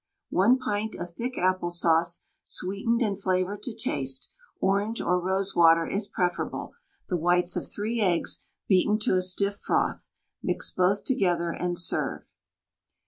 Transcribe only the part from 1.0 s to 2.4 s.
thick apple sauce,